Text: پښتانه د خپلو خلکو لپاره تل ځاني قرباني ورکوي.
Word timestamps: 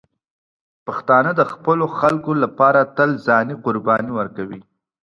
پښتانه 0.85 1.31
د 1.35 1.41
خپلو 1.51 1.85
خلکو 1.99 2.31
لپاره 2.43 2.79
تل 2.95 3.09
ځاني 3.27 3.53
قرباني 3.65 4.11
ورکوي. 4.19 4.61